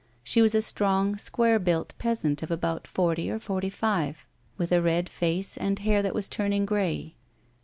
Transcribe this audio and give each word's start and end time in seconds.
She 0.23 0.41
was 0.41 0.55
a 0.55 0.63
strong, 0.63 1.15
square 1.19 1.59
built 1.59 1.93
peasant 1.99 2.41
of 2.41 2.49
about 2.49 2.87
forty 2.87 3.29
or 3.29 3.37
forty 3.37 3.69
five, 3.69 4.25
with 4.57 4.71
a 4.71 4.81
red 4.81 5.07
face 5.07 5.57
and 5.57 5.77
hair 5.77 6.01
that 6.01 6.15
was 6.15 6.27
turning 6.27 6.65
grey. 6.65 7.13